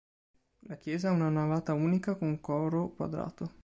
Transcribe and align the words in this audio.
La 0.61 0.77
chiesa 0.77 1.09
ha 1.09 1.11
una 1.11 1.29
navata 1.29 1.73
unica 1.73 2.15
con 2.15 2.41
coro 2.41 2.89
quadrato. 2.89 3.53